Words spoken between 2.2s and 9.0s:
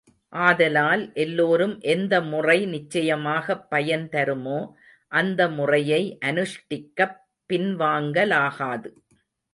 முறை நிச்சயமாகப் பயன் தருமோ, அந்த முறையை அனுஷ்டிக்கப் பின்வாங்கலாகாது.